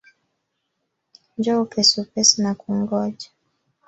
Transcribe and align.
Njoo 1.37 1.61
upesi 1.63 1.95
upesi 2.01 2.35
nakungoja. 2.43 3.29